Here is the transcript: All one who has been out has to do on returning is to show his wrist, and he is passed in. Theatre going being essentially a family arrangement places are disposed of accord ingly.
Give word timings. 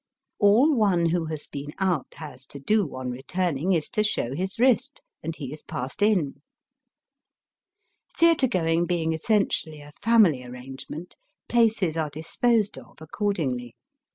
All 0.39 0.75
one 0.75 1.09
who 1.09 1.25
has 1.27 1.45
been 1.45 1.75
out 1.77 2.07
has 2.15 2.47
to 2.47 2.59
do 2.59 2.95
on 2.95 3.11
returning 3.11 3.73
is 3.73 3.87
to 3.89 4.03
show 4.03 4.33
his 4.33 4.57
wrist, 4.57 5.03
and 5.21 5.35
he 5.35 5.53
is 5.53 5.61
passed 5.61 6.01
in. 6.01 6.41
Theatre 8.17 8.47
going 8.47 8.87
being 8.87 9.13
essentially 9.13 9.79
a 9.79 9.93
family 10.01 10.43
arrangement 10.43 11.17
places 11.47 11.97
are 11.97 12.09
disposed 12.09 12.79
of 12.79 12.99
accord 12.99 13.35
ingly. 13.37 13.73